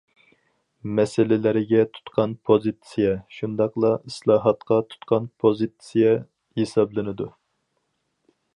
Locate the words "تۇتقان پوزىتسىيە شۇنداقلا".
1.97-3.93